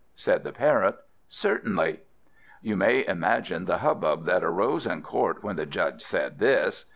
Said 0.15 0.43
the 0.43 0.51
Parrot, 0.51 0.95
"Certainly." 1.29 1.99
You 2.63 2.75
may 2.75 3.05
imagine 3.05 3.65
the 3.65 3.77
hubbub 3.77 4.25
that 4.25 4.43
arose 4.43 4.87
in 4.87 5.03
Court 5.03 5.43
when 5.43 5.57
the 5.57 5.65
Judge 5.67 6.01
said 6.01 6.39
this! 6.39 6.85